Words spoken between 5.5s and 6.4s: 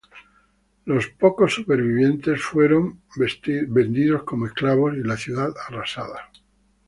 arrasada.